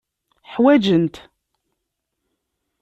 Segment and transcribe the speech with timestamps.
[0.53, 1.15] Ḥwajen-t.